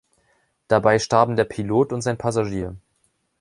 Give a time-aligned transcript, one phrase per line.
[0.67, 2.75] Dabei starben der Pilot und sein Passagier.